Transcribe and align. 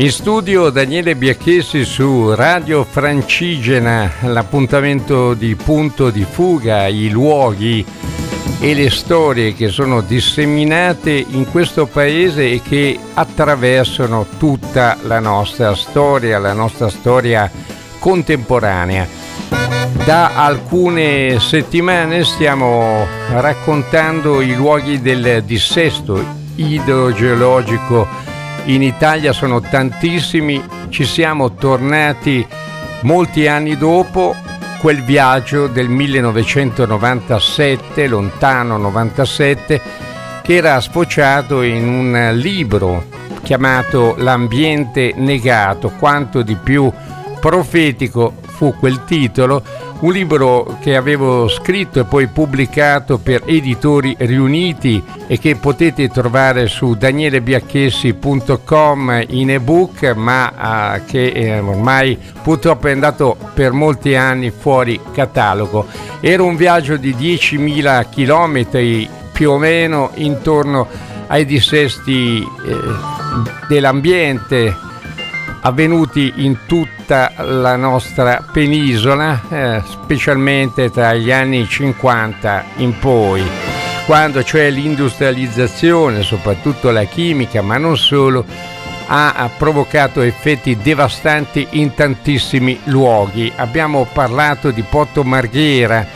In 0.00 0.10
studio 0.10 0.70
Daniele 0.70 1.14
Biachessi 1.14 1.84
su 1.84 2.32
Radio 2.32 2.84
Francigena, 2.84 4.10
l'appuntamento 4.22 5.34
di 5.34 5.54
punto 5.56 6.08
di 6.08 6.24
fuga, 6.24 6.86
i 6.86 7.10
luoghi 7.10 7.84
e 8.60 8.72
le 8.72 8.88
storie 8.88 9.52
che 9.52 9.68
sono 9.68 10.00
disseminate 10.00 11.10
in 11.10 11.50
questo 11.50 11.84
paese 11.84 12.50
e 12.50 12.62
che 12.66 12.98
attraversano 13.12 14.26
tutta 14.38 14.96
la 15.02 15.18
nostra 15.18 15.74
storia, 15.74 16.38
la 16.38 16.54
nostra 16.54 16.88
storia 16.88 17.50
contemporanea. 17.98 19.06
Da 20.06 20.34
alcune 20.34 21.38
settimane 21.40 22.24
stiamo 22.24 23.06
raccontando 23.32 24.40
i 24.40 24.54
luoghi 24.54 25.02
del 25.02 25.42
dissesto 25.44 26.24
idrogeologico 26.54 28.29
in 28.64 28.82
Italia 28.82 29.32
sono 29.32 29.60
tantissimi, 29.60 30.62
ci 30.90 31.04
siamo 31.04 31.54
tornati 31.54 32.46
molti 33.02 33.46
anni 33.46 33.76
dopo 33.76 34.34
quel 34.80 35.02
viaggio 35.02 35.66
del 35.66 35.88
1997, 35.88 38.06
lontano 38.06 38.78
97, 38.78 39.80
che 40.42 40.54
era 40.54 40.80
sfociato 40.80 41.60
in 41.62 41.86
un 41.86 42.30
libro 42.34 43.04
chiamato 43.42 44.14
L'ambiente 44.18 45.12
negato, 45.16 45.92
quanto 45.98 46.42
di 46.42 46.56
più 46.56 46.92
profetico 47.40 48.34
fu 48.46 48.74
quel 48.78 49.04
titolo 49.04 49.62
un 50.00 50.12
libro 50.12 50.76
che 50.80 50.96
avevo 50.96 51.46
scritto 51.48 52.00
e 52.00 52.04
poi 52.04 52.26
pubblicato 52.28 53.18
per 53.18 53.42
Editori 53.44 54.16
Riuniti 54.18 55.04
e 55.26 55.38
che 55.38 55.56
potete 55.56 56.08
trovare 56.08 56.68
su 56.68 56.94
danielebiacchessi.com 56.94 59.24
in 59.28 59.50
ebook, 59.50 60.14
ma 60.14 60.94
uh, 60.96 61.04
che 61.04 61.26
eh, 61.26 61.58
ormai 61.58 62.18
purtroppo 62.42 62.88
è 62.88 62.92
andato 62.92 63.36
per 63.52 63.72
molti 63.72 64.14
anni 64.14 64.50
fuori 64.50 64.98
catalogo. 65.12 65.86
Era 66.20 66.42
un 66.42 66.56
viaggio 66.56 66.96
di 66.96 67.14
10.000 67.14 68.08
km 68.08 68.64
più 69.32 69.50
o 69.50 69.58
meno 69.58 70.12
intorno 70.14 70.88
ai 71.26 71.44
dissesti 71.44 72.40
eh, 72.40 72.46
dell'ambiente 73.68 74.88
avvenuti 75.62 76.32
in 76.36 76.58
tutta 76.66 77.32
la 77.38 77.76
nostra 77.76 78.44
penisola, 78.52 79.40
eh, 79.48 79.82
specialmente 79.86 80.90
tra 80.90 81.14
gli 81.14 81.30
anni 81.30 81.66
50 81.66 82.64
in 82.76 82.98
poi, 82.98 83.42
quando 84.06 84.42
cioè 84.42 84.70
l'industrializzazione, 84.70 86.22
soprattutto 86.22 86.90
la 86.90 87.04
chimica, 87.04 87.62
ma 87.62 87.76
non 87.76 87.96
solo, 87.96 88.44
ha 89.12 89.50
provocato 89.56 90.20
effetti 90.20 90.76
devastanti 90.76 91.66
in 91.70 91.94
tantissimi 91.94 92.78
luoghi. 92.84 93.52
Abbiamo 93.56 94.06
parlato 94.12 94.70
di 94.70 94.82
Porto 94.82 95.24
Marghera, 95.24 96.06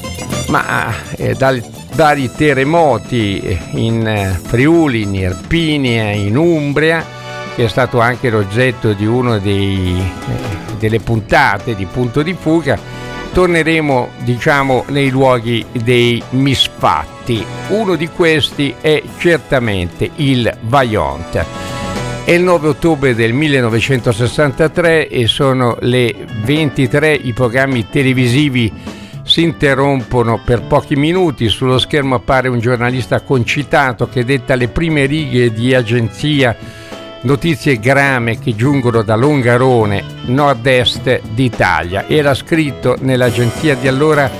ma 0.48 0.92
eh, 1.14 1.34
dai 1.34 1.62
vari 1.92 2.28
terremoti 2.34 3.60
in 3.75 4.04
eh, 4.09 4.41
Friuli, 4.42 5.03
in 5.03 5.14
Irpinia, 5.14 6.10
in 6.10 6.36
Umbria, 6.36 7.06
che 7.54 7.66
è 7.66 7.69
stato 7.69 8.00
anche 8.00 8.28
l'oggetto 8.28 8.92
di 8.92 9.06
una 9.06 9.41
eh, 9.41 10.03
delle 10.80 10.98
puntate 10.98 11.76
di 11.76 11.84
Punto 11.84 12.22
di 12.22 12.34
Fuga, 12.34 12.76
torneremo 13.32 14.10
diciamo 14.18 14.84
nei 14.88 15.10
luoghi 15.10 15.64
dei 15.72 16.22
misfatti. 16.30 17.44
Uno 17.68 17.94
di 17.96 18.08
questi 18.08 18.74
è 18.80 19.02
certamente 19.18 20.10
il 20.16 20.50
Vaillant. 20.62 21.44
È 22.24 22.32
il 22.32 22.42
9 22.42 22.68
ottobre 22.68 23.14
del 23.14 23.32
1963 23.32 25.08
e 25.08 25.26
sono 25.26 25.76
le 25.80 26.14
23 26.44 27.12
i 27.14 27.32
programmi 27.32 27.88
televisivi 27.88 28.98
si 29.22 29.42
interrompono 29.42 30.41
per 30.44 30.62
pochi 30.62 30.97
minuti, 30.97 31.48
sullo 31.48 31.78
schermo 31.78 32.16
appare 32.16 32.48
un 32.48 32.58
giornalista 32.58 33.20
concitato 33.20 34.08
che 34.08 34.24
detta 34.24 34.56
le 34.56 34.66
prime 34.66 35.06
righe 35.06 35.52
di 35.52 35.72
agenzia 35.72 36.56
Notizie 37.22 37.78
grame 37.78 38.38
che 38.38 38.56
giungono 38.56 39.03
da 39.03 39.14
Longarone, 39.14 40.03
nord-est 40.25 41.20
d'Italia. 41.34 42.06
Era 42.08 42.32
scritto 42.32 42.97
nell'agenzia 43.00 43.75
di 43.75 43.86
allora 43.88 44.31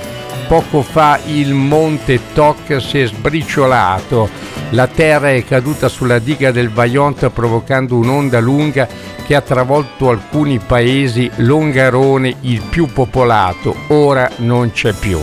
poco 0.47 0.81
fa 0.81 1.19
il 1.27 1.53
monte 1.53 2.19
Toc 2.33 2.81
si 2.81 3.01
è 3.01 3.05
sbriciolato, 3.05 4.27
la 4.71 4.87
terra 4.87 5.29
è 5.29 5.45
caduta 5.45 5.89
sulla 5.89 6.17
diga 6.17 6.51
del 6.51 6.71
Vaillant 6.71 7.29
provocando 7.29 7.97
un'onda 7.97 8.39
lunga 8.39 8.87
che 9.27 9.35
ha 9.35 9.41
travolto 9.41 10.09
alcuni 10.09 10.57
paesi, 10.57 11.29
Longarone 11.35 12.35
il 12.41 12.63
più 12.67 12.87
popolato, 12.87 13.75
ora 13.89 14.27
non 14.37 14.71
c'è 14.71 14.91
più. 14.93 15.19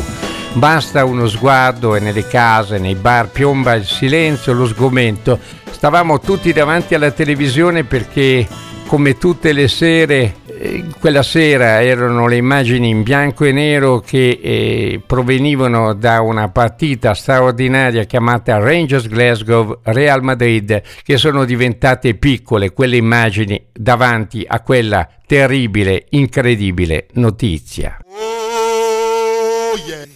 Basta 0.53 1.05
uno 1.05 1.27
sguardo 1.27 1.97
e 1.97 2.01
nelle 2.01 2.27
case, 2.27 2.79
nei 2.79 2.95
bar 2.95 3.29
piomba 3.29 3.75
il 3.75 3.85
silenzio, 3.85 4.53
lo 4.53 4.67
sgomento 4.67 5.39
Stavamo 5.79 6.19
tutti 6.19 6.53
davanti 6.53 6.97
alla 6.97 7.13
televisione 7.13 7.85
perché 7.85 8.45
come 8.89 9.17
tutte 9.17 9.53
le 9.53 9.69
sere, 9.69 10.35
eh, 10.47 10.87
quella 10.99 11.23
sera 11.23 11.81
erano 11.81 12.27
le 12.27 12.35
immagini 12.35 12.89
in 12.89 13.05
bianco 13.05 13.45
e 13.45 13.53
nero 13.53 14.01
che 14.01 14.41
eh, 14.43 15.01
provenivano 15.07 15.95
da 15.95 16.21
una 16.21 16.49
partita 16.49 17.15
straordinaria 17.15 18.03
chiamata 18.05 18.59
Rangers 18.59 19.07
Glasgow 19.07 19.79
Real 19.85 20.21
Madrid, 20.21 20.83
che 21.05 21.17
sono 21.17 21.45
diventate 21.45 22.15
piccole 22.15 22.73
quelle 22.73 22.97
immagini 22.97 23.67
davanti 23.73 24.45
a 24.45 24.61
quella 24.63 25.09
terribile, 25.29 26.07
incredibile 26.11 27.07
notizia. 27.13 27.99
Oh, 28.05 29.77
yeah. 29.87 30.07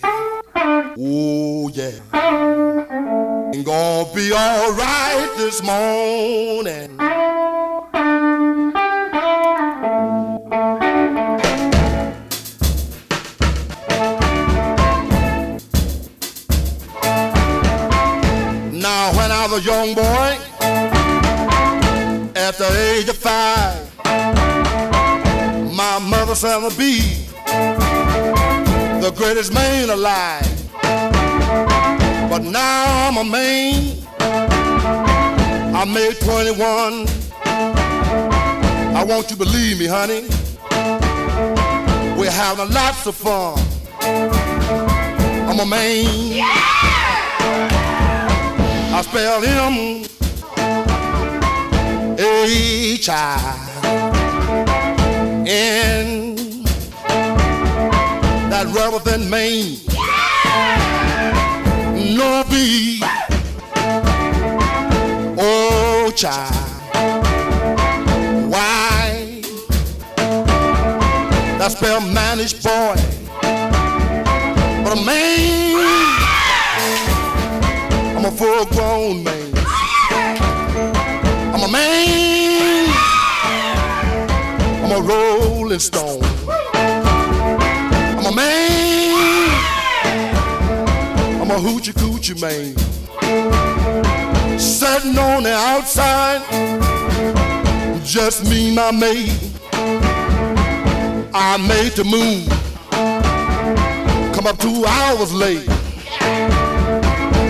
Oh, 0.96 1.70
yeah. 1.72 2.61
Gonna 3.64 4.12
be 4.12 4.32
alright 4.32 5.30
this 5.36 5.62
morning. 5.62 6.96
Now, 18.80 19.12
when 19.12 19.30
I 19.30 19.46
was 19.48 19.60
a 19.60 19.64
young 19.64 19.94
boy, 19.94 20.38
at 22.34 22.58
the 22.58 22.68
age 22.96 23.08
of 23.08 23.16
five, 23.16 23.78
my 25.72 26.00
mother 26.00 26.34
said 26.34 26.68
to 26.68 26.76
be 26.76 27.00
the 29.00 29.12
greatest 29.16 29.54
man 29.54 29.90
alive. 29.90 30.52
But 32.32 32.44
now 32.44 33.08
I'm 33.10 33.18
a 33.18 33.24
man. 33.30 33.98
I 35.76 35.84
made 35.84 36.18
21. 36.20 37.06
I 38.96 39.04
want 39.06 39.30
you 39.30 39.36
to 39.36 39.44
believe 39.44 39.78
me, 39.78 39.84
honey. 39.86 40.22
We're 42.18 42.30
having 42.30 42.72
lots 42.72 43.06
of 43.06 43.16
fun. 43.16 43.58
I'm 44.00 45.60
a 45.60 45.66
man. 45.66 46.32
Yeah! 46.32 46.46
I 48.94 49.02
spell 49.02 49.42
him 49.42 50.06
H 52.18 53.08
I 53.10 53.36
N. 55.46 56.34
That 58.48 58.66
rubber 58.74 59.00
than 59.00 59.28
Maine 59.28 59.82
no 62.16 62.44
be. 62.50 63.00
Oh, 65.38 66.12
child. 66.14 66.54
Why? 68.52 69.40
That 71.58 71.72
spell 71.72 72.00
managed 72.00 72.62
boy. 72.62 72.96
But 74.84 74.98
a 74.98 75.04
man, 75.04 75.76
I'm 78.16 78.24
a 78.24 78.30
full 78.30 78.66
grown 78.66 79.24
man. 79.24 79.52
I'm 81.54 81.62
a 81.62 81.68
man. 81.68 82.88
I'm 84.84 84.92
a 84.92 85.00
rolling 85.00 85.78
stone. 85.78 86.31
I'm 91.42 91.50
a 91.50 91.54
hoochie 91.54 91.92
coochie 91.94 92.40
man. 92.40 92.76
Sitting 94.60 95.18
on 95.18 95.42
the 95.42 95.52
outside, 95.52 96.40
just 98.04 98.48
me, 98.48 98.72
my 98.72 98.92
maid. 98.92 99.36
I 101.34 101.56
made 101.56 101.94
the 101.94 102.04
move 102.04 102.48
come 104.32 104.46
up 104.46 104.56
two 104.58 104.84
hours 104.86 105.34
late. 105.34 105.66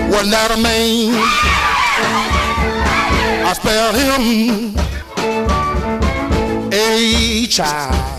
Wasn't 0.08 0.30
that 0.30 0.52
a 0.56 0.62
man? 0.62 1.12
I 3.44 3.52
spell 3.52 3.92
him 3.92 4.74
a 6.72 7.46
child 7.46 8.12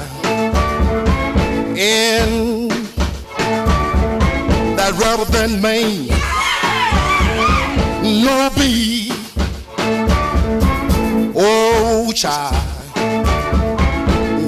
that 4.84 5.00
rubber 5.00 5.24
than 5.32 5.62
man. 5.62 6.08
No 8.04 8.50
be, 8.58 9.12
oh 11.34 12.12
child. 12.14 12.54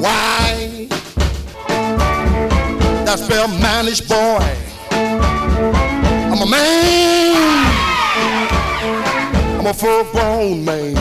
Why? 0.03 0.87
That 3.05 3.17
spell 3.19 3.47
manish 3.47 4.05
boy. 4.09 4.43
I'm 6.31 6.41
a 6.41 6.45
man. 6.45 7.35
I'm 9.57 9.67
a 9.67 9.73
full 9.73 10.03
grown 10.11 10.65
man. 10.65 10.97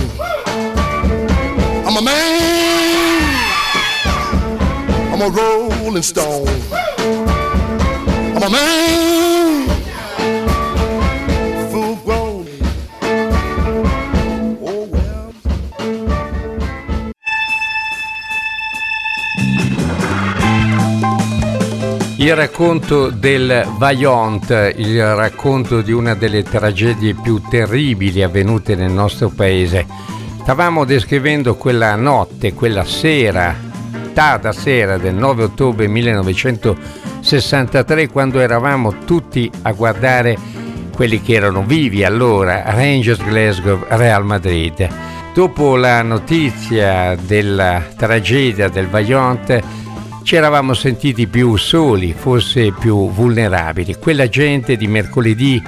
I'm 1.84 1.96
a 1.96 2.02
man. 2.02 2.40
I'm 5.12 5.22
a 5.22 5.28
rolling 5.28 6.02
stone. 6.04 6.46
I'm 8.36 8.42
a 8.42 8.50
man. 8.50 9.23
Il 22.16 22.36
racconto 22.36 23.10
del 23.10 23.66
Vaillant, 23.76 24.72
il 24.76 25.16
racconto 25.16 25.80
di 25.82 25.90
una 25.90 26.14
delle 26.14 26.44
tragedie 26.44 27.12
più 27.12 27.42
terribili 27.50 28.22
avvenute 28.22 28.76
nel 28.76 28.92
nostro 28.92 29.30
paese. 29.30 29.84
Stavamo 30.40 30.84
descrivendo 30.84 31.56
quella 31.56 31.96
notte, 31.96 32.54
quella 32.54 32.84
sera, 32.84 33.52
tarda 34.12 34.52
sera 34.52 34.96
del 34.96 35.16
9 35.16 35.42
ottobre 35.42 35.88
1963, 35.88 38.08
quando 38.08 38.38
eravamo 38.38 38.98
tutti 39.04 39.50
a 39.62 39.72
guardare 39.72 40.38
quelli 40.94 41.20
che 41.20 41.34
erano 41.34 41.64
vivi 41.64 42.04
allora, 42.04 42.62
Rangers 42.66 43.24
Glasgow, 43.24 43.86
Real 43.88 44.24
Madrid. 44.24 44.88
Dopo 45.34 45.74
la 45.74 46.00
notizia 46.02 47.16
della 47.16 47.82
tragedia 47.96 48.68
del 48.68 48.86
Vaillant, 48.86 49.82
ci 50.24 50.36
eravamo 50.36 50.72
sentiti 50.72 51.26
più 51.26 51.54
soli, 51.56 52.14
forse 52.16 52.72
più 52.72 53.10
vulnerabili. 53.10 53.96
Quella 53.96 54.26
gente 54.26 54.76
di 54.76 54.88
mercoledì 54.88 55.62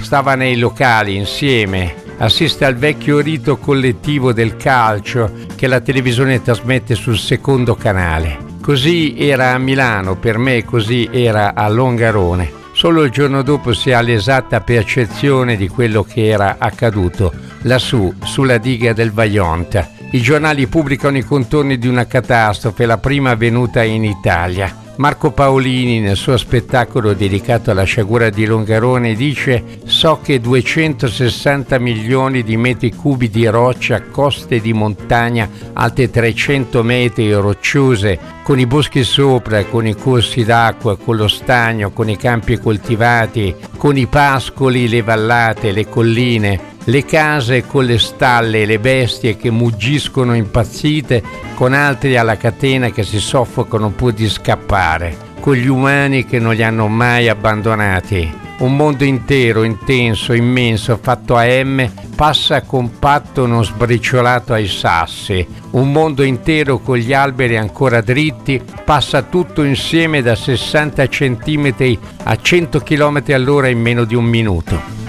stava 0.00 0.34
nei 0.34 0.56
locali 0.56 1.16
insieme, 1.16 1.94
assiste 2.16 2.64
al 2.64 2.76
vecchio 2.76 3.20
rito 3.20 3.58
collettivo 3.58 4.32
del 4.32 4.56
calcio 4.56 5.30
che 5.54 5.66
la 5.66 5.80
televisione 5.80 6.40
trasmette 6.42 6.94
sul 6.94 7.18
secondo 7.18 7.74
canale. 7.74 8.48
Così 8.62 9.16
era 9.18 9.52
a 9.52 9.58
Milano, 9.58 10.16
per 10.16 10.38
me 10.38 10.64
così 10.64 11.08
era 11.12 11.54
a 11.54 11.68
Longarone. 11.68 12.59
Solo 12.80 13.04
il 13.04 13.10
giorno 13.10 13.42
dopo 13.42 13.74
si 13.74 13.92
ha 13.92 14.00
l'esatta 14.00 14.62
percezione 14.62 15.58
di 15.58 15.68
quello 15.68 16.02
che 16.02 16.28
era 16.28 16.56
accaduto 16.58 17.30
lassù, 17.64 18.10
sulla 18.24 18.56
diga 18.56 18.94
del 18.94 19.12
Vaillant. 19.12 19.86
I 20.12 20.20
giornali 20.22 20.66
pubblicano 20.66 21.18
i 21.18 21.22
contorni 21.22 21.76
di 21.76 21.88
una 21.88 22.06
catastrofe, 22.06 22.86
la 22.86 22.96
prima 22.96 23.32
avvenuta 23.32 23.82
in 23.82 24.04
Italia. 24.04 24.74
Marco 25.00 25.30
Paolini 25.30 25.98
nel 25.98 26.14
suo 26.14 26.36
spettacolo 26.36 27.14
dedicato 27.14 27.70
alla 27.70 27.84
sciagura 27.84 28.28
di 28.28 28.44
Longarone 28.44 29.14
dice 29.14 29.64
so 29.86 30.20
che 30.22 30.40
260 30.40 31.78
milioni 31.78 32.42
di 32.42 32.58
metri 32.58 32.94
cubi 32.94 33.30
di 33.30 33.46
roccia, 33.46 34.02
coste 34.02 34.60
di 34.60 34.74
montagna 34.74 35.48
alte 35.72 36.10
300 36.10 36.82
metri 36.82 37.32
rocciose, 37.32 38.18
con 38.42 38.58
i 38.58 38.66
boschi 38.66 39.02
sopra, 39.02 39.64
con 39.64 39.86
i 39.86 39.94
corsi 39.94 40.44
d'acqua, 40.44 40.98
con 40.98 41.16
lo 41.16 41.28
stagno, 41.28 41.92
con 41.92 42.10
i 42.10 42.18
campi 42.18 42.58
coltivati, 42.58 43.54
con 43.78 43.96
i 43.96 44.06
pascoli, 44.06 44.86
le 44.86 45.00
vallate, 45.00 45.72
le 45.72 45.88
colline, 45.88 46.69
le 46.84 47.04
case 47.04 47.66
con 47.66 47.84
le 47.84 47.98
stalle 47.98 48.62
e 48.62 48.66
le 48.66 48.78
bestie 48.78 49.36
che 49.36 49.50
muggiscono 49.50 50.34
impazzite, 50.34 51.22
con 51.54 51.72
altri 51.72 52.16
alla 52.16 52.36
catena 52.36 52.90
che 52.90 53.02
si 53.02 53.20
soffocano 53.20 53.90
pur 53.90 54.12
di 54.12 54.28
scappare, 54.28 55.16
con 55.40 55.54
gli 55.54 55.68
umani 55.68 56.24
che 56.24 56.38
non 56.38 56.54
li 56.54 56.62
hanno 56.62 56.88
mai 56.88 57.28
abbandonati. 57.28 58.48
Un 58.60 58.76
mondo 58.76 59.04
intero, 59.04 59.62
intenso, 59.62 60.34
immenso, 60.34 60.98
fatto 61.00 61.34
a 61.34 61.44
M, 61.46 61.90
passa 62.14 62.60
compatto 62.60 63.46
non 63.46 63.64
sbriciolato 63.64 64.52
ai 64.52 64.68
sassi. 64.68 65.46
Un 65.70 65.90
mondo 65.90 66.22
intero 66.22 66.78
con 66.80 66.98
gli 66.98 67.14
alberi 67.14 67.56
ancora 67.56 68.02
dritti, 68.02 68.62
passa 68.84 69.22
tutto 69.22 69.62
insieme 69.62 70.20
da 70.20 70.34
60 70.34 71.08
cm 71.08 71.96
a 72.24 72.36
100 72.36 72.80
km 72.80 73.22
all'ora 73.28 73.68
in 73.68 73.80
meno 73.80 74.04
di 74.04 74.14
un 74.14 74.24
minuto. 74.24 74.99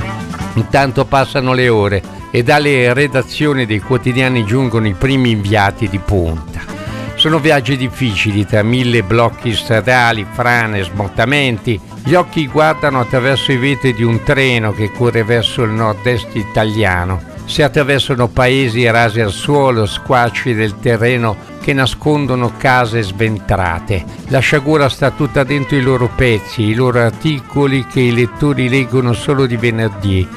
Intanto 0.53 1.05
passano 1.05 1.53
le 1.53 1.69
ore 1.69 2.01
e 2.31 2.43
dalle 2.43 2.93
redazioni 2.93 3.65
dei 3.65 3.79
quotidiani 3.79 4.45
giungono 4.45 4.87
i 4.87 4.93
primi 4.93 5.31
inviati 5.31 5.87
di 5.87 5.99
punta. 5.99 6.61
Sono 7.15 7.39
viaggi 7.39 7.77
difficili 7.77 8.45
tra 8.45 8.63
mille 8.63 9.03
blocchi 9.03 9.53
stradali, 9.53 10.25
frane, 10.29 10.83
smottamenti. 10.83 11.79
Gli 12.03 12.15
occhi 12.15 12.47
guardano 12.47 12.99
attraverso 12.99 13.51
i 13.51 13.57
vetri 13.57 13.93
di 13.93 14.03
un 14.03 14.23
treno 14.23 14.73
che 14.73 14.91
corre 14.91 15.23
verso 15.23 15.61
il 15.61 15.69
nord-est 15.69 16.35
italiano. 16.35 17.21
Si 17.45 17.61
attraversano 17.61 18.27
paesi 18.27 18.89
rasi 18.89 19.19
al 19.19 19.31
suolo, 19.31 19.85
squarci 19.85 20.53
del 20.53 20.79
terreno 20.79 21.35
che 21.61 21.73
nascondono 21.73 22.53
case 22.57 23.01
sventrate. 23.03 24.03
La 24.27 24.39
sciagura 24.39 24.89
sta 24.89 25.11
tutta 25.11 25.43
dentro 25.43 25.77
i 25.77 25.81
loro 25.81 26.09
pezzi, 26.13 26.63
i 26.63 26.73
loro 26.73 26.99
articoli 26.99 27.85
che 27.85 28.01
i 28.01 28.13
lettori 28.13 28.67
leggono 28.67 29.13
solo 29.13 29.45
di 29.45 29.55
venerdì 29.55 30.27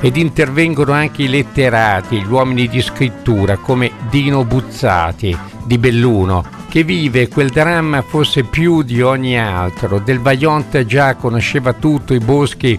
ed 0.00 0.16
intervengono 0.16 0.92
anche 0.92 1.22
i 1.22 1.28
letterati, 1.28 2.22
gli 2.22 2.30
uomini 2.30 2.68
di 2.68 2.80
scrittura 2.80 3.56
come 3.56 3.90
Dino 4.08 4.44
Buzzati 4.44 5.36
di 5.64 5.76
Belluno, 5.76 6.44
che 6.68 6.84
vive 6.84 7.28
quel 7.28 7.50
dramma 7.50 8.02
forse 8.02 8.44
più 8.44 8.82
di 8.82 9.02
ogni 9.02 9.38
altro. 9.38 9.98
Del 9.98 10.20
Vaillant 10.20 10.84
già 10.84 11.14
conosceva 11.16 11.72
tutto, 11.72 12.14
i 12.14 12.20
boschi, 12.20 12.78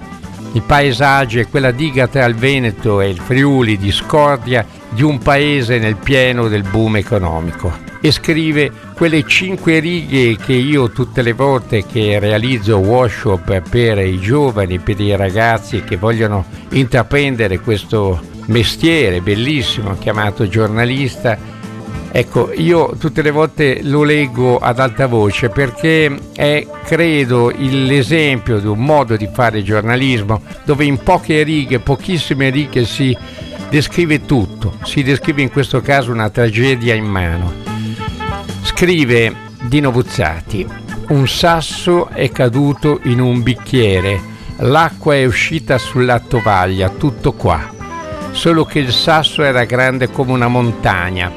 i 0.54 0.62
paesaggi 0.66 1.40
e 1.40 1.48
quella 1.48 1.72
diga 1.72 2.08
tra 2.08 2.26
il 2.26 2.36
Veneto 2.36 3.02
e 3.02 3.10
il 3.10 3.20
Friuli, 3.20 3.78
discordia 3.78 4.66
di 4.90 5.04
un 5.04 5.20
paese 5.20 5.78
nel 5.78 5.98
pieno 5.98 6.48
del 6.48 6.64
boom 6.64 6.96
economico 6.96 7.89
e 8.02 8.12
scrive 8.12 8.72
quelle 8.96 9.24
cinque 9.26 9.80
righe 9.80 10.38
che 10.38 10.54
io 10.54 10.92
tutte 10.92 11.22
le 11.22 11.34
volte 11.34 11.86
che 11.86 12.20
realizzo 12.20 12.78
workshop 12.78 13.62
per 13.70 14.00
i 14.00 14.20
giovani, 14.20 14.80
per 14.80 15.00
i 15.00 15.16
ragazzi 15.16 15.84
che 15.84 15.98
vogliono 15.98 16.46
intraprendere 16.70 17.60
questo 17.60 18.22
mestiere 18.48 19.22
bellissimo 19.22 19.98
chiamato 19.98 20.48
giornalista, 20.48 21.38
ecco 22.12 22.52
io 22.54 22.96
tutte 22.98 23.22
le 23.22 23.32
volte 23.32 23.82
lo 23.84 24.04
leggo 24.04 24.58
ad 24.58 24.80
alta 24.80 25.06
voce 25.06 25.50
perché 25.50 26.14
è 26.34 26.66
credo 26.86 27.52
l'esempio 27.56 28.60
di 28.60 28.68
un 28.68 28.80
modo 28.80 29.16
di 29.16 29.30
fare 29.32 29.62
giornalismo 29.62 30.42
dove 30.64 30.86
in 30.86 30.98
poche 31.04 31.44
righe, 31.44 31.80
pochissime 31.80 32.50
righe 32.50 32.86
si 32.86 33.16
descrive 33.70 34.26
tutto, 34.26 34.74
si 34.84 35.04
descrive 35.04 35.42
in 35.42 35.52
questo 35.52 35.82
caso 35.82 36.12
una 36.12 36.30
tragedia 36.30 36.96
in 36.96 37.06
mano. 37.06 37.69
Scrive 38.62 39.36
Dino 39.62 39.92
Buzzati, 39.92 40.66
un 41.10 41.28
sasso 41.28 42.08
è 42.08 42.30
caduto 42.32 43.00
in 43.04 43.20
un 43.20 43.42
bicchiere, 43.44 44.22
l'acqua 44.58 45.16
è 45.16 45.26
uscita 45.26 45.78
sulla 45.78 46.20
tovaglia, 46.20 46.90
tutto 46.90 47.34
qua. 47.34 47.78
Solo 48.32 48.64
che 48.64 48.80
il 48.80 48.92
sasso 48.92 49.44
era 49.44 49.66
grande 49.66 50.10
come 50.10 50.32
una 50.32 50.48
montagna, 50.48 51.32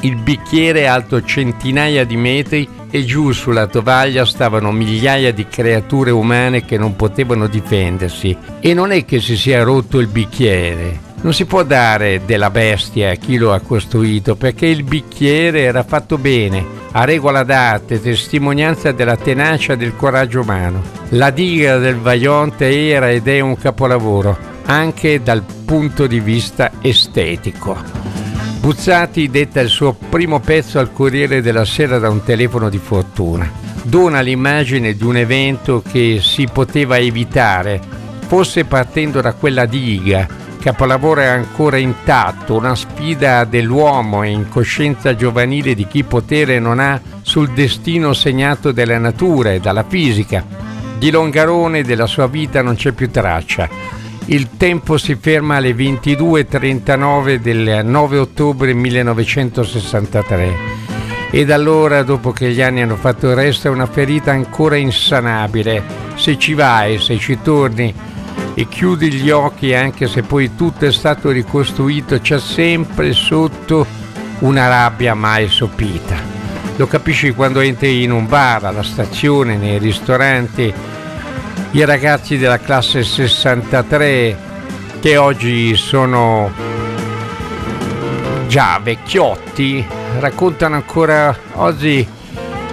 il 0.00 0.16
bicchiere 0.16 0.86
alto 0.86 1.22
centinaia 1.22 2.04
di 2.04 2.16
metri 2.16 2.68
e 2.90 3.04
giù 3.04 3.32
sulla 3.32 3.66
tovaglia 3.66 4.24
stavano 4.24 4.70
migliaia 4.70 5.32
di 5.32 5.46
creature 5.48 6.10
umane 6.10 6.64
che 6.64 6.76
non 6.76 6.94
potevano 6.94 7.46
difendersi. 7.46 8.36
E 8.60 8.74
non 8.74 8.92
è 8.92 9.04
che 9.04 9.20
si 9.20 9.36
sia 9.36 9.62
rotto 9.62 9.98
il 9.98 10.08
bicchiere, 10.08 11.03
non 11.24 11.32
si 11.32 11.46
può 11.46 11.62
dare 11.62 12.20
della 12.26 12.50
bestia 12.50 13.12
a 13.12 13.14
chi 13.14 13.38
lo 13.38 13.54
ha 13.54 13.60
costruito 13.60 14.36
perché 14.36 14.66
il 14.66 14.84
bicchiere 14.84 15.62
era 15.62 15.82
fatto 15.82 16.18
bene, 16.18 16.62
a 16.92 17.04
regola 17.04 17.42
d'arte, 17.42 18.00
testimonianza 18.00 18.92
della 18.92 19.16
tenacia 19.16 19.72
e 19.72 19.76
del 19.78 19.96
coraggio 19.96 20.42
umano. 20.42 20.82
La 21.10 21.30
diga 21.30 21.78
del 21.78 21.96
Vaionte 21.96 22.90
era 22.90 23.10
ed 23.10 23.26
è 23.26 23.40
un 23.40 23.56
capolavoro, 23.56 24.36
anche 24.66 25.22
dal 25.22 25.42
punto 25.64 26.06
di 26.06 26.20
vista 26.20 26.72
estetico. 26.82 27.74
Buzzati 28.60 29.30
detta 29.30 29.60
il 29.60 29.70
suo 29.70 29.94
primo 29.94 30.40
pezzo 30.40 30.78
al 30.78 30.92
Corriere 30.92 31.40
della 31.40 31.64
Sera 31.64 31.98
da 31.98 32.10
un 32.10 32.22
telefono 32.22 32.68
di 32.68 32.78
fortuna. 32.78 33.50
dona 33.82 34.20
l'immagine 34.20 34.94
di 34.94 35.04
un 35.04 35.16
evento 35.16 35.82
che 35.90 36.18
si 36.20 36.46
poteva 36.52 36.98
evitare, 36.98 37.80
forse 38.26 38.66
partendo 38.66 39.22
da 39.22 39.32
quella 39.32 39.64
diga, 39.64 40.42
capolavoro 40.64 41.20
è 41.20 41.26
ancora 41.26 41.76
intatto, 41.76 42.56
una 42.56 42.74
sfida 42.74 43.44
dell'uomo 43.44 44.22
e 44.22 44.30
incoscienza 44.30 45.14
giovanile 45.14 45.74
di 45.74 45.86
chi 45.86 46.04
potere 46.04 46.58
non 46.58 46.80
ha 46.80 46.98
sul 47.20 47.50
destino 47.50 48.14
segnato 48.14 48.72
dalla 48.72 48.96
natura 48.96 49.52
e 49.52 49.60
dalla 49.60 49.84
fisica. 49.86 50.42
Di 50.96 51.10
Longarone 51.10 51.80
e 51.80 51.82
della 51.82 52.06
sua 52.06 52.28
vita 52.28 52.62
non 52.62 52.76
c'è 52.76 52.92
più 52.92 53.10
traccia. 53.10 53.68
Il 54.24 54.56
tempo 54.56 54.96
si 54.96 55.16
ferma 55.16 55.56
alle 55.56 55.74
22.39 55.74 57.34
del 57.34 57.84
9 57.84 58.16
ottobre 58.16 58.72
1963 58.72 60.52
e 61.30 61.44
da 61.44 61.56
allora, 61.56 62.02
dopo 62.04 62.30
che 62.30 62.52
gli 62.52 62.62
anni 62.62 62.80
hanno 62.80 62.96
fatto 62.96 63.28
il 63.28 63.34
resto, 63.34 63.68
è 63.68 63.70
una 63.70 63.84
ferita 63.84 64.30
ancora 64.30 64.76
insanabile. 64.76 65.82
Se 66.14 66.38
ci 66.38 66.54
vai, 66.54 66.98
se 66.98 67.18
ci 67.18 67.36
torni 67.42 67.92
e 68.54 68.68
chiudi 68.68 69.12
gli 69.12 69.30
occhi, 69.30 69.74
anche 69.74 70.06
se 70.06 70.22
poi 70.22 70.54
tutto 70.54 70.86
è 70.86 70.92
stato 70.92 71.30
ricostruito, 71.30 72.18
c'è 72.20 72.38
sempre 72.38 73.12
sotto 73.12 73.86
una 74.40 74.68
rabbia 74.68 75.14
mai 75.14 75.48
sopita. 75.48 76.16
Lo 76.76 76.86
capisci 76.86 77.32
quando 77.32 77.60
entri 77.60 78.02
in 78.02 78.12
un 78.12 78.26
bar, 78.26 78.64
alla 78.64 78.82
stazione, 78.82 79.56
nei 79.56 79.78
ristoranti, 79.78 80.72
i 81.72 81.84
ragazzi 81.84 82.38
della 82.38 82.58
classe 82.58 83.02
63 83.02 84.36
che 85.00 85.16
oggi 85.16 85.74
sono 85.76 86.50
già 88.46 88.78
vecchiotti 88.80 89.84
raccontano 90.20 90.76
ancora 90.76 91.36
oggi 91.54 92.06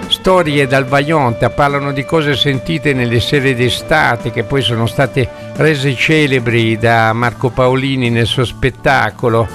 storie 0.06 0.66
dal 0.66 0.84
Vaionta, 0.84 1.50
parlano 1.50 1.92
di 1.92 2.04
cose 2.04 2.36
sentite 2.36 2.92
nelle 2.92 3.18
serie 3.18 3.54
d'estate 3.54 4.30
che 4.30 4.44
poi 4.44 4.62
sono 4.62 4.86
state 4.86 5.28
rese 5.62 5.94
celebri 5.94 6.76
da 6.76 7.12
Marco 7.12 7.50
Paolini 7.50 8.10
nel 8.10 8.26
suo 8.26 8.44
spettacolo. 8.44 9.46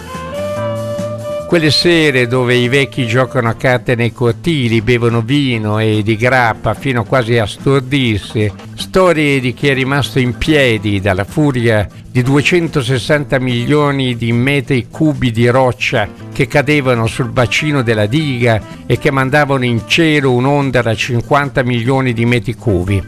Quelle 1.48 1.70
sere 1.70 2.28
dove 2.28 2.56
i 2.56 2.70
vecchi 2.70 3.06
giocano 3.06 3.50
a 3.50 3.56
carte 3.56 3.96
nei 3.96 4.14
cortili, 4.14 4.82
bevono 4.82 5.22
vino 5.22 5.80
e 5.80 6.04
di 6.04 6.16
grappa 6.16 6.74
fino 6.74 7.04
quasi 7.04 7.38
a 7.38 7.46
stordirsi. 7.46 8.50
Storie 8.76 9.42
di 9.42 9.54
chi 9.54 9.68
è 9.68 9.74
rimasto 9.74 10.20
in 10.20 10.38
piedi 10.38 11.02
dalla 11.02 11.26
furia 11.26 11.86
di 12.10 12.22
260 12.22 13.38
milioni 13.40 14.16
di 14.16 14.32
metri 14.32 14.88
cubi 14.90 15.32
di 15.32 15.48
roccia 15.50 16.08
che 16.34 16.48
cadevano 16.48 17.06
sul 17.08 17.30
bacino 17.30 17.82
della 17.82 18.06
diga 18.06 18.62
e 18.86 18.98
che 18.98 19.12
mandavano 19.12 19.66
in 19.66 19.82
cielo 19.88 20.32
un'onda 20.32 20.82
da 20.82 20.96
50 20.96 21.64
milioni 21.64 22.14
di 22.14 22.26
metri 22.26 22.56
cubi. 22.56 23.02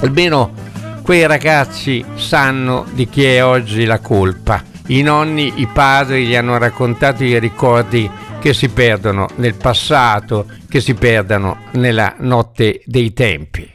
Almeno 0.00 0.69
quei 1.10 1.26
ragazzi 1.26 2.04
sanno 2.14 2.86
di 2.92 3.08
chi 3.08 3.24
è 3.24 3.44
oggi 3.44 3.84
la 3.84 3.98
colpa. 3.98 4.62
I 4.86 5.02
nonni, 5.02 5.54
i 5.56 5.66
padri 5.66 6.24
gli 6.24 6.36
hanno 6.36 6.56
raccontato 6.56 7.24
i 7.24 7.36
ricordi 7.40 8.08
che 8.38 8.54
si 8.54 8.68
perdono 8.68 9.26
nel 9.34 9.56
passato, 9.56 10.46
che 10.68 10.80
si 10.80 10.94
perdono 10.94 11.62
nella 11.72 12.14
notte 12.18 12.82
dei 12.84 13.12
tempi. 13.12 13.68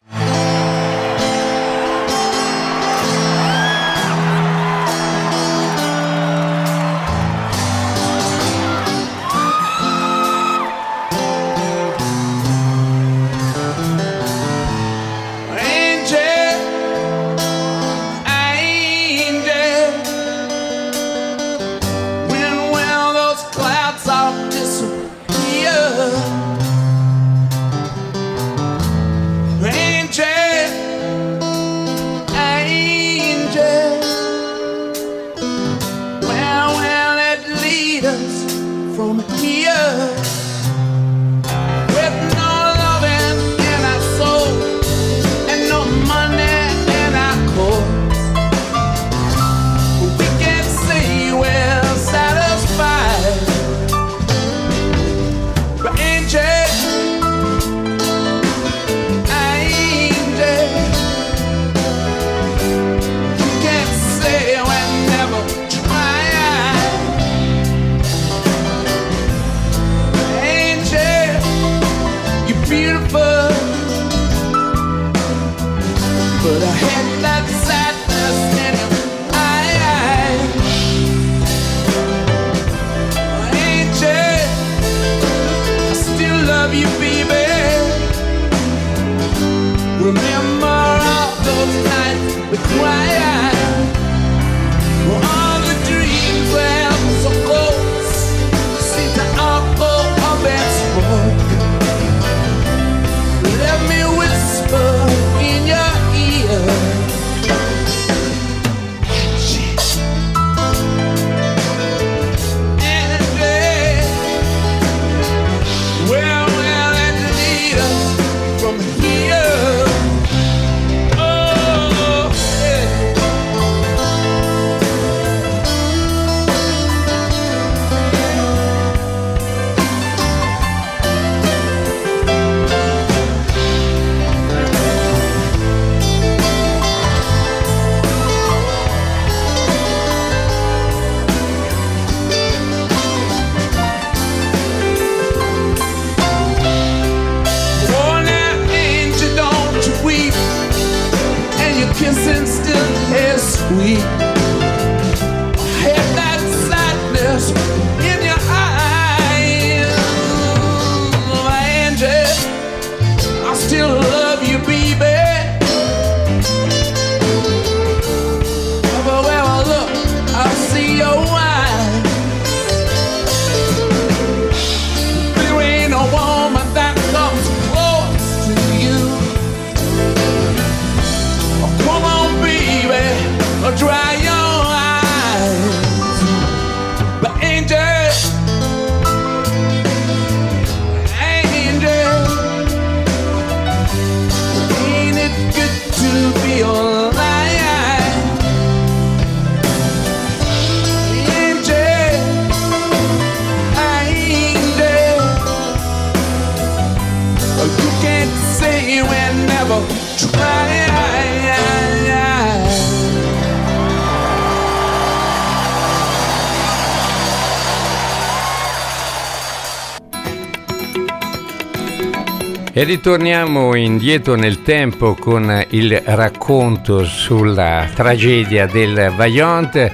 E 222.78 222.84
ritorniamo 222.84 223.74
indietro 223.74 224.36
nel 224.36 224.62
tempo 224.62 225.16
con 225.16 225.66
il 225.70 225.98
racconto 226.04 227.06
sulla 227.06 227.88
tragedia 227.96 228.66
del 228.66 229.14
Vaillant. 229.16 229.94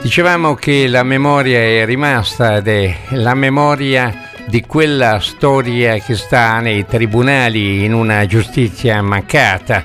Dicevamo 0.00 0.54
che 0.54 0.88
la 0.88 1.02
memoria 1.02 1.58
è 1.58 1.84
rimasta 1.84 2.56
ed 2.56 2.68
è 2.68 2.96
la 3.10 3.34
memoria 3.34 4.30
di 4.46 4.62
quella 4.62 5.20
storia 5.20 5.98
che 5.98 6.14
sta 6.16 6.60
nei 6.60 6.86
tribunali 6.86 7.84
in 7.84 7.92
una 7.92 8.24
giustizia 8.24 9.02
mancata. 9.02 9.84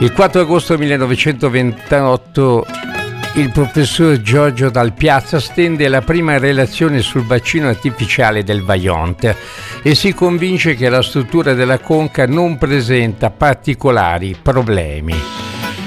Il 0.00 0.12
4 0.12 0.40
agosto 0.40 0.76
1928 0.76 2.66
il 3.36 3.50
professor 3.50 4.20
Giorgio 4.20 4.70
Dal 4.70 4.92
Piazza 4.92 5.40
stende 5.40 5.88
la 5.88 6.02
prima 6.02 6.38
relazione 6.38 7.00
sul 7.00 7.24
bacino 7.24 7.68
artificiale 7.68 8.44
del 8.44 8.62
Vaillant 8.62 9.36
e 9.82 9.94
si 9.96 10.14
convince 10.14 10.74
che 10.74 10.88
la 10.88 11.02
struttura 11.02 11.52
della 11.52 11.78
conca 11.78 12.26
non 12.26 12.58
presenta 12.58 13.30
particolari 13.30 14.36
problemi. 14.40 15.14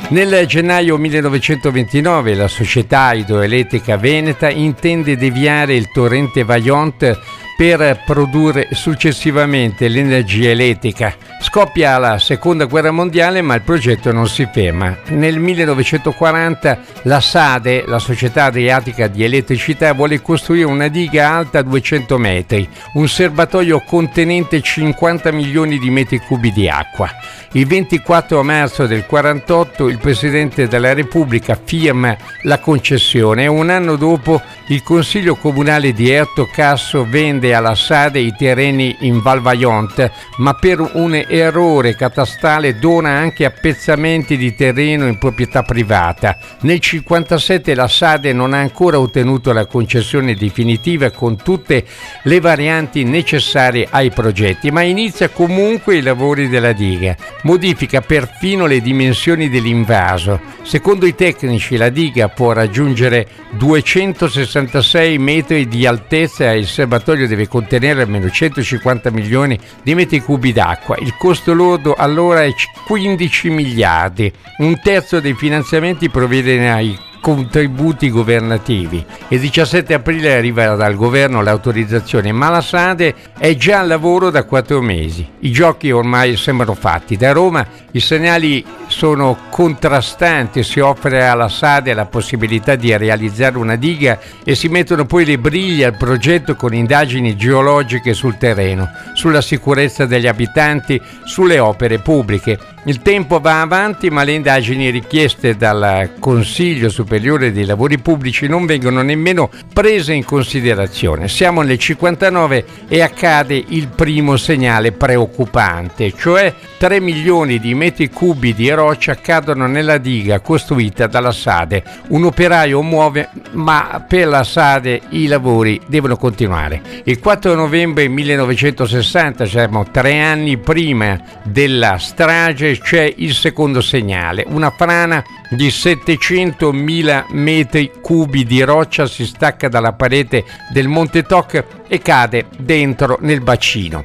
Nel 0.09 0.45
gennaio 0.45 0.97
1929 0.97 2.35
la 2.35 2.47
società 2.47 3.13
idroelettrica 3.13 3.95
veneta 3.97 4.49
intende 4.49 5.15
deviare 5.15 5.75
il 5.75 5.89
torrente 5.91 6.43
Vaillant 6.43 7.17
per 7.57 8.03
produrre 8.05 8.67
successivamente 8.71 9.87
l'energia 9.87 10.51
elettrica. 10.51 11.15
Scoppia 11.41 11.97
la 11.97 12.19
seconda 12.19 12.65
guerra 12.65 12.91
mondiale 12.91 13.41
ma 13.41 13.55
il 13.55 13.61
progetto 13.61 14.11
non 14.11 14.27
si 14.27 14.47
ferma. 14.51 14.95
Nel 15.07 15.39
1940 15.39 16.79
la 17.03 17.19
SADE, 17.19 17.85
la 17.87 17.97
Società 17.97 18.45
Adriatica 18.45 19.07
di 19.07 19.23
Elettricità, 19.23 19.93
vuole 19.93 20.21
costruire 20.21 20.67
una 20.67 20.87
diga 20.87 21.31
alta 21.31 21.63
200 21.63 22.17
metri, 22.19 22.69
un 22.93 23.07
serbatoio 23.07 23.81
contenente 23.81 24.61
50 24.61 25.31
milioni 25.31 25.79
di 25.79 25.89
metri 25.89 26.19
cubi 26.19 26.51
di 26.53 26.69
acqua. 26.69 27.09
Il 27.53 27.65
24 27.65 28.43
marzo 28.43 28.85
del 28.85 29.05
1948 29.09 29.87
il 29.87 29.97
Presidente 29.97 30.67
della 30.67 30.93
Repubblica 30.93 31.59
firma 31.61 32.15
la 32.43 32.59
concessione 32.59 33.43
e 33.43 33.47
un 33.47 33.69
anno 33.69 33.95
dopo 33.95 34.41
il 34.67 34.83
Consiglio 34.83 35.35
Comunale 35.35 35.93
di 35.93 36.09
Erto 36.09 36.47
Casso 36.51 37.05
vende 37.09 37.46
alla 37.53 37.75
Sade 37.75 38.19
i 38.19 38.33
terreni 38.37 38.95
in 39.01 39.21
Val 39.21 39.41
Vaillant, 39.41 40.11
ma 40.37 40.53
per 40.53 40.79
un 40.79 41.13
errore 41.27 41.95
catastale 41.95 42.77
dona 42.77 43.09
anche 43.09 43.45
appezzamenti 43.45 44.37
di 44.37 44.55
terreno 44.55 45.07
in 45.07 45.17
proprietà 45.17 45.63
privata. 45.63 46.37
Nel 46.61 46.79
1957 46.81 47.75
la 47.75 47.87
Sade 47.87 48.33
non 48.33 48.53
ha 48.53 48.59
ancora 48.59 48.99
ottenuto 48.99 49.51
la 49.51 49.65
concessione 49.65 50.35
definitiva 50.35 51.11
con 51.11 51.37
tutte 51.37 51.85
le 52.23 52.39
varianti 52.39 53.03
necessarie 53.03 53.87
ai 53.89 54.11
progetti, 54.11 54.71
ma 54.71 54.81
inizia 54.81 55.29
comunque 55.29 55.97
i 55.97 56.01
lavori 56.01 56.49
della 56.49 56.73
diga. 56.73 57.15
Modifica 57.43 58.01
perfino 58.01 58.65
le 58.65 58.81
dimensioni 58.81 59.49
dell'invaso. 59.49 60.39
Secondo 60.63 61.05
i 61.05 61.15
tecnici 61.15 61.77
la 61.77 61.89
diga 61.89 62.29
può 62.29 62.51
raggiungere 62.51 63.27
260 63.51 64.35
66 64.47 65.17
metri 65.17 65.67
di 65.67 65.85
altezza 65.85 66.51
e 66.51 66.59
il 66.59 66.67
serbatoio 66.67 67.27
deve 67.37 67.47
contenere 67.47 68.01
almeno 68.01 68.29
150 68.29 69.11
milioni 69.11 69.57
di 69.83 69.93
metri 69.93 70.19
cubi 70.19 70.51
d'acqua. 70.51 70.97
Il 70.99 71.15
costo 71.17 71.53
lordo 71.53 71.93
allora 71.93 72.43
è 72.43 72.51
15 72.85 73.49
miliardi. 73.49 74.33
Un 74.57 74.79
terzo 74.81 75.19
dei 75.19 75.35
finanziamenti 75.35 76.09
proviene 76.09 76.65
dai 76.65 76.97
contributi 77.19 78.09
governativi. 78.09 79.05
Il 79.29 79.39
17 79.39 79.93
aprile 79.93 80.35
arriva 80.35 80.75
dal 80.75 80.95
governo 80.95 81.41
l'autorizzazione, 81.41 82.31
ma 82.31 82.49
la 82.49 82.61
Sade 82.61 83.13
è 83.37 83.55
già 83.55 83.79
al 83.79 83.87
lavoro 83.87 84.29
da 84.29 84.43
quattro 84.43 84.81
mesi. 84.81 85.27
I 85.39 85.51
giochi 85.51 85.91
ormai 85.91 86.35
sembrano 86.37 86.73
fatti. 86.73 87.17
Da 87.17 87.31
Roma 87.31 87.65
i 87.91 87.99
segnali 87.99 88.63
sono 88.87 89.37
contrastanti, 89.49 90.63
si 90.63 90.79
offre 90.79 91.25
alla 91.25 91.49
Sade 91.49 91.93
la 91.93 92.05
possibilità 92.05 92.75
di 92.75 92.95
realizzare 92.95 93.57
una 93.57 93.75
diga 93.75 94.19
e 94.43 94.55
si 94.55 94.67
mettono 94.67 95.05
poi 95.05 95.25
le 95.25 95.37
briglie 95.37 95.85
al 95.85 95.97
progetto 95.97 96.55
con 96.55 96.73
indagini 96.73 97.35
geologiche 97.35 98.13
sul 98.13 98.37
terreno, 98.37 98.89
sulla 99.13 99.41
sicurezza 99.41 100.05
degli 100.05 100.27
abitanti, 100.27 101.01
sulle 101.23 101.59
opere 101.59 101.99
pubbliche. 101.99 102.57
Il 102.83 103.01
tempo 103.01 103.39
va 103.39 103.59
avanti 103.59 104.09
ma 104.09 104.23
le 104.23 104.33
indagini 104.33 104.89
richieste 104.89 105.57
dal 105.57 106.13
Consiglio 106.19 106.89
Superiore 106.89 107.51
dei 107.51 107.65
Lavori 107.65 107.97
Pubblici 107.97 108.47
non 108.47 108.65
vengono 108.65 109.01
nemmeno 109.01 109.49
prese 109.73 110.13
in 110.13 110.23
considerazione. 110.23 111.27
Siamo 111.27 111.63
nel 111.63 111.77
59 111.79 112.65
e 112.87 113.01
accade 113.01 113.61
il 113.69 113.89
primo 113.89 114.37
segnale 114.37 114.93
preoccupante, 114.93 116.13
cioè 116.15 116.53
3 116.77 117.01
milioni 117.01 117.59
di 117.59 117.73
metri 117.73 118.09
cubi 118.09 118.53
di 118.53 118.69
roccia 118.69 119.15
cadono 119.15 119.67
nella 119.67 119.97
diga 119.97 120.39
costruita 120.39 121.07
dalla 121.07 121.31
Sade. 121.31 121.83
Un 122.09 122.23
operaio 122.23 122.81
muove 122.83 123.29
ma 123.51 124.05
per 124.07 124.27
la 124.27 124.43
Sade 124.43 125.01
i 125.09 125.27
lavori 125.27 125.81
devono 125.87 126.15
continuare. 126.15 126.81
Il 127.03 127.19
4 127.19 127.53
novembre 127.53 128.07
1960, 128.07 129.45
siamo 129.45 129.85
tre 129.91 130.21
anni 130.21 130.57
prima 130.57 131.19
della 131.43 131.97
strage, 131.97 132.76
c'è 132.79 133.13
il 133.17 133.33
secondo 133.33 133.81
segnale. 133.81 134.45
Una 134.47 134.71
frana 134.71 135.23
di 135.49 135.67
700.000 135.67 137.25
metri 137.29 137.91
cubi 138.01 138.45
di 138.45 138.61
roccia 138.61 139.05
si 139.05 139.25
stacca 139.25 139.67
dalla 139.67 139.93
parete 139.93 140.43
del 140.71 140.87
Monte 140.87 141.23
Toc 141.23 141.63
e 141.87 141.99
cade 141.99 142.47
dentro 142.57 143.17
nel 143.21 143.41
bacino. 143.41 144.03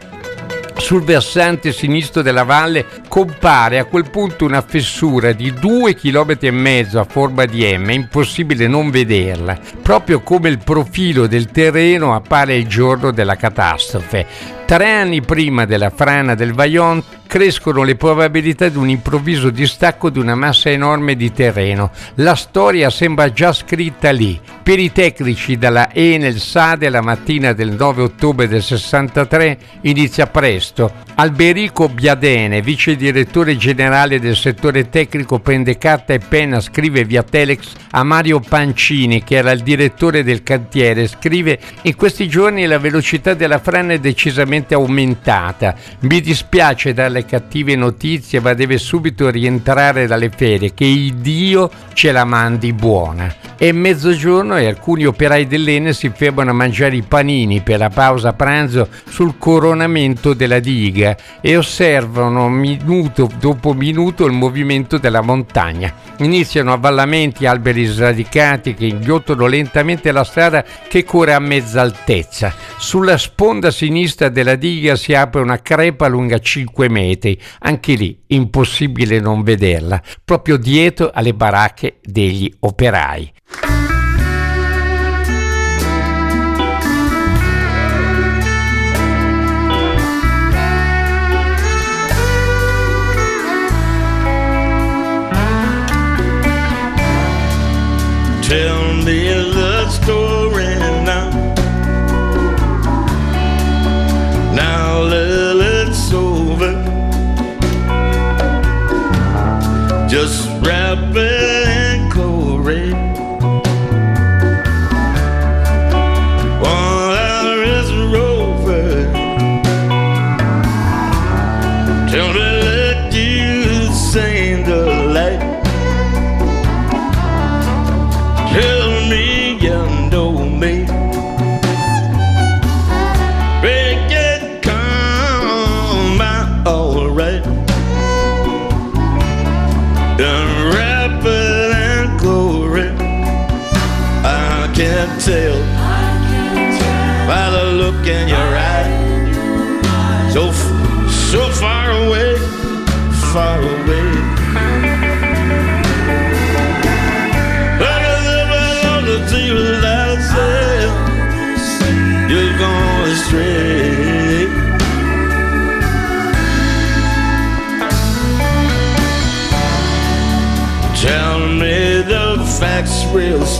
Sul 0.82 1.04
versante 1.04 1.72
sinistro 1.72 2.22
della 2.22 2.42
valle 2.42 2.85
compare 3.06 3.78
a 3.78 3.85
quel 3.85 4.11
punto 4.11 4.44
una 4.44 4.62
fessura 4.62 5.32
di 5.32 5.52
due 5.52 5.94
chilometri 5.94 6.48
e 6.48 6.50
mezzo 6.50 6.98
a 6.98 7.04
forma 7.04 7.44
di 7.44 7.64
M, 7.76 7.90
impossibile 7.90 8.66
non 8.66 8.90
vederla, 8.90 9.58
proprio 9.80 10.22
come 10.22 10.48
il 10.48 10.58
profilo 10.58 11.28
del 11.28 11.52
terreno 11.52 12.14
appare 12.14 12.56
il 12.56 12.66
giorno 12.66 13.12
della 13.12 13.37
catastrofe. 13.37 14.62
Tre 14.72 14.90
anni 14.90 15.20
prima 15.20 15.66
della 15.66 15.90
frana 15.90 16.35
del 16.35 16.54
Vaillant 16.54 17.04
crescono 17.26 17.82
le 17.82 17.94
probabilità 17.94 18.70
di 18.70 18.78
un 18.78 18.88
improvviso 18.88 19.50
distacco 19.50 20.08
di 20.08 20.18
una 20.18 20.35
massa 20.35 20.70
enorme 20.70 21.14
di 21.14 21.30
terreno. 21.30 21.90
La 22.16 22.35
storia 22.35 22.88
sembra 22.88 23.30
già 23.32 23.52
scritta 23.52 24.11
lì. 24.11 24.40
Per 24.62 24.78
i 24.78 24.90
tecnici 24.90 25.58
dalla 25.58 25.92
Enel 25.92 26.38
Sade 26.38 26.88
la 26.88 27.02
mattina 27.02 27.52
del 27.52 27.72
9 27.72 28.02
ottobre 28.02 28.48
del 28.48 28.62
63 28.62 29.58
inizia 29.82 30.26
presto. 30.26 30.90
Alberico 31.14 31.88
Biadene, 31.90 32.62
vice 32.62 32.96
direttore 32.96 33.56
generale 33.58 34.18
del 34.18 34.37
settore 34.37 34.88
tecnico, 34.88 35.38
prende 35.38 35.76
carta 35.76 36.14
e 36.14 36.18
penna, 36.18 36.61
scrive 36.61 37.04
via 37.04 37.22
telex 37.22 37.72
a 37.90 38.02
Mario 38.02 38.40
Pancini, 38.40 39.22
che 39.22 39.37
era 39.37 39.52
il 39.52 39.61
direttore 39.61 40.22
del 40.22 40.42
cantiere, 40.42 41.06
scrive 41.08 41.58
in 41.82 41.94
questi 41.94 42.28
giorni 42.28 42.66
la 42.66 42.78
velocità 42.78 43.35
della 43.35 43.58
frana 43.58 43.92
è 43.92 43.98
decisamente 43.98 44.62
aumentata. 44.70 45.75
Mi 46.01 46.20
dispiace 46.20 46.92
dalle 46.92 47.25
cattive 47.25 47.77
notizie, 47.77 48.40
ma 48.40 48.55
deve 48.55 48.79
subito 48.79 49.29
rientrare 49.31 50.07
dalle 50.07 50.31
ferie, 50.31 50.75
che 50.75 51.12
Dio 51.16 51.70
ce 51.92 52.12
la 52.12 52.25
mandi 52.25 52.72
buona. 52.72 53.35
È 53.57 53.70
mezzogiorno 53.70 54.57
e 54.57 54.66
alcuni 54.66 55.05
operai 55.05 55.46
dell'Ene 55.46 55.92
si 55.92 56.11
fermano 56.14 56.51
a 56.51 56.55
mangiare 56.55 56.96
i 56.96 57.03
panini 57.03 57.61
per 57.61 57.79
la 57.79 57.90
pausa 57.90 58.33
pranzo 58.33 58.88
sul 59.09 59.38
coronamento 59.38 60.35
della 60.35 60.59
diga 60.59 61.16
e 61.40 61.57
osservano 61.57 62.48
minuto 62.48 63.31
dopo 63.38 63.72
minuto 63.72 64.27
il 64.27 64.33
movimento 64.33 64.98
della 64.98 65.20
montagna. 65.20 65.94
Iniziano 66.18 66.72
avvallamenti, 66.72 67.46
alberi 67.46 67.85
sradicati 67.85 68.75
che 68.75 68.87
inghiottono 68.87 69.46
lentamente 69.46 70.11
la 70.11 70.25
strada 70.25 70.64
che 70.88 71.05
corre 71.05 71.35
a 71.35 71.38
mezza 71.38 71.81
altezza. 71.81 72.53
Sulla 72.79 73.16
sponda 73.16 73.70
sinistra 73.70 74.29
della 74.42 74.57
diga 74.57 74.96
si 74.96 75.14
apre 75.14 75.40
una 75.40 75.62
crepa 75.62 76.09
lunga 76.09 76.38
5 76.38 76.88
metri, 76.88 77.40
anche 77.61 77.94
lì 77.94 78.22
impossibile 78.28 79.20
non 79.20 79.42
vederla, 79.42 80.02
proprio 80.24 80.57
dietro 80.57 81.11
alle 81.12 81.33
baracche 81.33 81.98
degli 82.02 82.52
operai. 82.61 83.71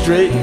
Straight. 0.03 0.41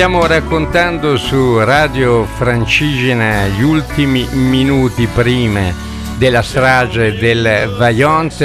Stiamo 0.00 0.24
raccontando 0.24 1.18
su 1.18 1.58
Radio 1.58 2.24
Francigena 2.24 3.46
gli 3.48 3.62
ultimi 3.62 4.26
minuti 4.32 5.06
prima 5.06 5.74
della 6.16 6.40
strage 6.40 7.18
del 7.18 7.74
Vaillant 7.76 8.40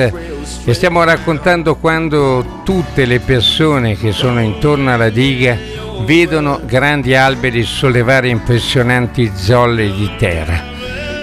e 0.65 0.74
stiamo 0.74 1.06
raccontando 1.06 1.78
quando 1.78 2.60
tutte 2.65 3.06
le 3.06 3.22
persone 3.22 3.96
che 3.96 4.12
sono 4.12 4.41
intorno 4.41 4.94
alla 4.94 5.08
diga 5.08 5.58
vedono 6.02 6.60
grandi 6.65 7.15
alberi 7.15 7.63
sollevare 7.63 8.28
impressionanti 8.28 9.32
zolle 9.34 9.94
di 9.94 10.12
terra. 10.18 10.62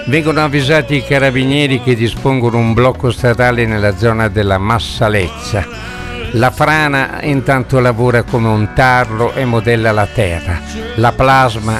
Vengono 0.07 0.43
avvisati 0.43 0.95
i 0.95 1.05
carabinieri 1.05 1.79
che 1.79 1.93
dispongono 1.93 2.57
un 2.57 2.73
blocco 2.73 3.11
stradale 3.11 3.67
nella 3.67 3.95
zona 3.95 4.29
della 4.29 4.57
Massalezza. 4.57 6.01
La 6.35 6.49
frana 6.49 7.19
intanto 7.21 7.79
lavora 7.79 8.23
come 8.23 8.47
un 8.47 8.73
tarlo 8.73 9.33
e 9.35 9.45
modella 9.45 9.91
la 9.91 10.07
terra, 10.07 10.59
la 10.95 11.11
plasma 11.11 11.79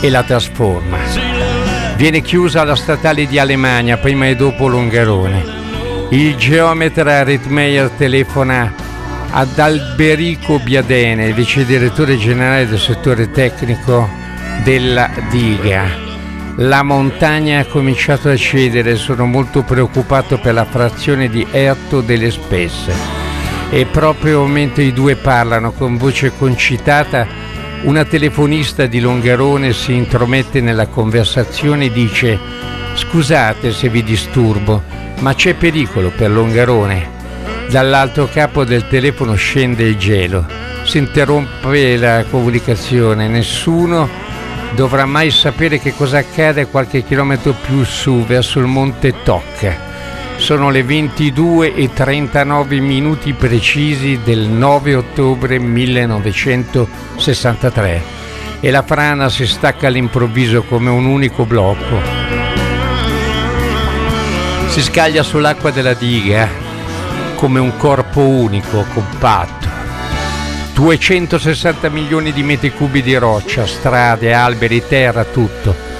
e 0.00 0.10
la 0.10 0.24
trasforma. 0.24 0.98
Viene 1.94 2.22
chiusa 2.22 2.64
la 2.64 2.74
statale 2.74 3.24
di 3.28 3.38
Alemagna 3.38 3.98
prima 3.98 4.26
e 4.26 4.34
dopo 4.34 4.66
Longarone. 4.66 5.44
Il 6.10 6.34
geometra 6.34 7.22
Ritmeyer 7.22 7.90
telefona 7.90 8.74
ad 9.30 9.56
Alberico 9.56 10.58
Biadene, 10.58 11.32
vice 11.32 11.64
direttore 11.64 12.18
generale 12.18 12.66
del 12.66 12.80
settore 12.80 13.30
tecnico 13.30 14.10
della 14.64 15.08
diga. 15.30 15.84
La 16.56 16.82
montagna 16.82 17.60
ha 17.60 17.66
cominciato 17.66 18.28
a 18.28 18.36
cedere, 18.36 18.96
sono 18.96 19.24
molto 19.24 19.62
preoccupato 19.62 20.38
per 20.40 20.52
la 20.52 20.64
frazione 20.64 21.28
di 21.28 21.46
Erto 21.52 22.00
delle 22.00 22.32
Spesse. 22.32 23.21
E 23.74 23.86
proprio 23.86 24.44
mentre 24.44 24.82
i 24.82 24.92
due 24.92 25.16
parlano 25.16 25.72
con 25.72 25.96
voce 25.96 26.30
concitata, 26.36 27.26
una 27.84 28.04
telefonista 28.04 28.84
di 28.84 29.00
Longarone 29.00 29.72
si 29.72 29.94
intromette 29.94 30.60
nella 30.60 30.88
conversazione 30.88 31.86
e 31.86 31.90
dice 31.90 32.38
Scusate 32.92 33.72
se 33.72 33.88
vi 33.88 34.02
disturbo, 34.02 34.82
ma 35.20 35.34
c'è 35.34 35.54
pericolo 35.54 36.12
per 36.14 36.30
Longarone. 36.30 37.08
Dall'altro 37.70 38.28
capo 38.30 38.64
del 38.64 38.86
telefono 38.88 39.32
scende 39.36 39.84
il 39.84 39.96
gelo. 39.96 40.44
Si 40.82 40.98
interrompe 40.98 41.96
la 41.96 42.26
comunicazione. 42.28 43.26
Nessuno 43.26 44.06
dovrà 44.74 45.06
mai 45.06 45.30
sapere 45.30 45.78
che 45.78 45.94
cosa 45.94 46.18
accade 46.18 46.66
qualche 46.66 47.02
chilometro 47.02 47.54
più 47.54 47.82
su, 47.84 48.22
verso 48.26 48.58
il 48.58 48.66
monte 48.66 49.14
Tocca. 49.22 49.91
Sono 50.42 50.70
le 50.70 50.82
22 50.82 51.72
e 51.72 51.92
39 51.92 52.80
minuti 52.80 53.32
precisi 53.32 54.18
del 54.24 54.40
9 54.40 54.96
ottobre 54.96 55.60
1963 55.60 58.02
e 58.58 58.70
la 58.72 58.82
frana 58.82 59.28
si 59.28 59.46
stacca 59.46 59.86
all'improvviso 59.86 60.64
come 60.64 60.90
un 60.90 61.04
unico 61.04 61.44
blocco. 61.44 62.00
Si 64.66 64.82
scaglia 64.82 65.22
sull'acqua 65.22 65.70
della 65.70 65.94
diga 65.94 66.48
come 67.36 67.60
un 67.60 67.76
corpo 67.76 68.22
unico, 68.22 68.84
compatto. 68.92 69.68
260 70.74 71.88
milioni 71.88 72.32
di 72.32 72.42
metri 72.42 72.72
cubi 72.72 73.00
di 73.00 73.14
roccia, 73.14 73.64
strade, 73.64 74.34
alberi, 74.34 74.82
terra, 74.88 75.22
tutto. 75.22 75.91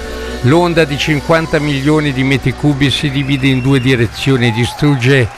L'onda 0.43 0.83
di 0.83 0.97
50 0.97 1.57
milioni 1.59 2.11
di 2.11 2.23
metri 2.23 2.53
cubi 2.53 2.89
si 2.89 3.09
divide 3.09 3.47
in 3.47 3.61
due 3.61 3.79
direzioni 3.79 4.47
e 4.47 4.51
distrugge 4.51 5.29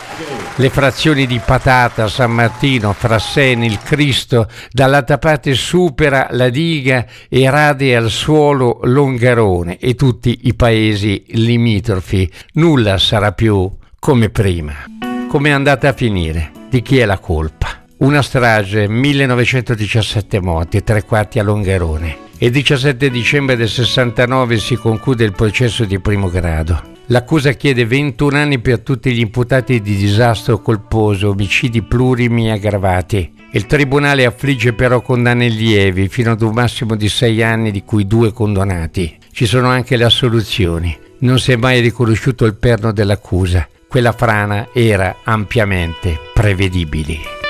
le 0.56 0.70
frazioni 0.70 1.28
di 1.28 1.39
Patata, 1.44 2.08
San 2.08 2.32
Martino, 2.32 2.91
Frasseni, 2.91 3.68
il 3.68 3.78
Cristo, 3.84 4.48
dall'altra 4.72 5.20
parte 5.20 5.54
supera 5.54 6.28
la 6.32 6.50
diga 6.50 7.06
e 7.30 7.48
rade 7.50 7.96
al 7.96 8.10
suolo 8.10 8.80
Longarone 8.84 9.78
e 9.78 9.94
tutti 9.94 10.39
i 10.44 10.56
paesi 10.56 11.24
limitrofi. 11.30 12.28
Nulla 12.54 12.98
sarà 12.98 13.32
più 13.32 13.70
come 14.00 14.30
prima. 14.30 14.74
Come 15.28 15.50
è 15.50 15.52
andata 15.52 15.89
a 15.89 15.94
finire? 15.94 16.52
Di 16.68 16.82
chi 16.82 16.98
è 16.98 17.06
la 17.06 17.20
colpa? 17.20 17.84
Una 17.98 18.24
strage, 18.24 18.88
1917 18.88 20.41
morti, 20.41 20.84
tre 20.84 21.04
quarti 21.04 21.38
a 21.38 21.44
Longarone. 21.44 22.25
Il 22.39 22.52
17 22.52 23.10
dicembre 23.10 23.56
del 23.56 23.69
69 23.69 24.58
si 24.58 24.76
conclude 24.76 25.24
il 25.24 25.32
processo 25.32 25.86
di 25.86 26.00
primo 26.00 26.30
grado. 26.30 26.93
L'accusa 27.08 27.54
chiede 27.54 27.86
21 27.86 28.38
anni 28.38 28.60
per 28.60 28.82
tutti 28.82 29.13
gli 29.13 29.19
imputati 29.19 29.80
di 29.80 29.95
disastro 29.95 30.60
colposo, 30.60 31.30
omicidi 31.30 31.82
plurimi 31.82 32.52
aggravati. 32.52 33.32
Il 33.52 33.67
tribunale 33.67 34.26
affligge 34.26 34.74
però 34.74 35.00
condanne 35.02 35.48
lievi, 35.48 36.10
fino 36.10 36.32
ad 36.32 36.41
un 36.41 36.52
massimo 36.52 36.95
di 36.95 37.08
6 37.08 37.41
anni, 37.41 37.71
di 37.71 37.84
cui 37.84 38.06
due 38.06 38.34
condonati. 38.34 39.17
Ci 39.32 39.45
sono 39.45 39.69
anche 39.69 39.95
le 39.95 40.04
assoluzioni. 40.04 40.98
Non 41.19 41.39
si 41.39 41.54
è 41.54 41.56
mai 41.56 41.80
riconosciuto 41.80 42.43
il 42.43 42.56
perno 42.56 42.91
dell'accusa. 42.91 43.65
Quella 43.88 44.12
frana 44.12 44.67
era 44.74 45.19
ampiamente 45.24 46.19
prevedibile. 46.34 47.44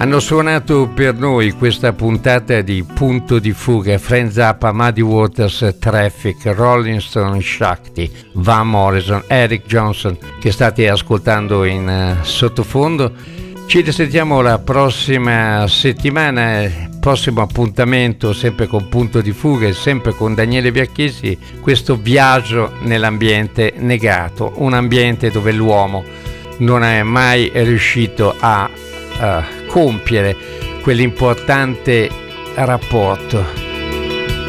Hanno 0.00 0.18
suonato 0.18 0.88
per 0.88 1.14
noi 1.16 1.50
questa 1.50 1.92
puntata 1.92 2.62
di 2.62 2.82
Punto 2.82 3.38
di 3.38 3.52
Fuga 3.52 3.98
Friends 3.98 4.36
Up, 4.36 4.70
Muddy 4.72 5.02
Waters, 5.02 5.76
Traffic, 5.78 6.46
Rolling 6.54 7.00
Stone, 7.00 7.42
Shakti, 7.42 8.10
Van 8.32 8.66
Morrison, 8.66 9.22
Eric 9.26 9.66
Johnson 9.66 10.16
che 10.40 10.52
state 10.52 10.88
ascoltando 10.88 11.64
in 11.64 12.16
uh, 12.18 12.24
sottofondo. 12.24 13.12
Ci 13.66 13.82
risentiamo 13.82 14.40
la 14.40 14.58
prossima 14.58 15.66
settimana, 15.68 16.66
prossimo 16.98 17.42
appuntamento 17.42 18.32
sempre 18.32 18.66
con 18.68 18.88
Punto 18.88 19.20
di 19.20 19.32
Fuga 19.32 19.66
e 19.66 19.74
sempre 19.74 20.14
con 20.14 20.34
Daniele 20.34 20.72
Biacchesi, 20.72 21.36
questo 21.60 21.96
viaggio 21.96 22.72
nell'ambiente 22.84 23.74
negato, 23.76 24.54
un 24.56 24.72
ambiente 24.72 25.30
dove 25.30 25.52
l'uomo 25.52 26.02
non 26.60 26.84
è 26.84 27.02
mai 27.02 27.50
riuscito 27.52 28.34
a 28.40 28.66
uh, 29.20 29.59
compiere 29.70 30.36
quell'importante 30.82 32.10
rapporto 32.56 33.44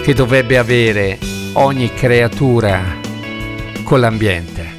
che 0.02 0.16
dovrebbe 0.16 0.58
avere 0.58 1.20
ogni 1.54 1.94
creatura 1.94 2.98
con 3.84 4.00
l'ambiente. 4.00 4.71